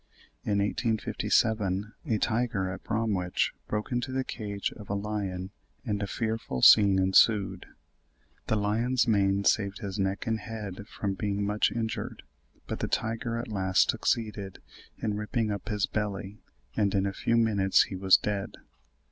[0.43, 5.51] In 1857 a tiger at Bromwich broke into the cage of a lion
[5.85, 7.67] and a fearful scene ensued:
[8.47, 12.23] "the lion's mane saved his neck and head from being much injured,
[12.65, 14.57] but the tiger at last succeeded
[14.97, 16.39] in ripping up his belly,
[16.75, 18.55] and in a few minutes he was dead."